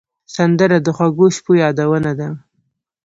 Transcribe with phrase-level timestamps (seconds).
[0.35, 2.29] سندره د خوږو شپو یادونه ده